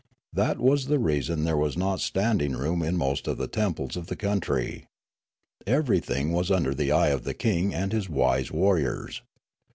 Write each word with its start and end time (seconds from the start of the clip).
That 0.33 0.57
was 0.59 0.87
the 0.87 0.97
reason 0.97 1.43
there 1.43 1.55
was 1.55 1.77
not 1.77 1.99
standing 2.01 2.53
room 2.57 2.81
in 2.81 2.97
most 2.97 3.27
of 3.27 3.37
the 3.37 3.47
temples 3.47 3.95
of 3.95 4.07
the 4.07 4.15
country. 4.15 4.87
Everything 5.67 6.31
was 6.31 6.49
under 6.49 6.73
the 6.73 6.91
eye 6.91 7.09
of 7.09 7.23
the 7.23 7.35
king 7.35 7.71
and 7.71 7.93
his 7.93 8.09
wise 8.09 8.51
warriors. 8.51 9.21